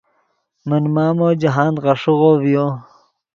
[0.67, 2.67] من مامو جاہند غیݰیغو ڤیو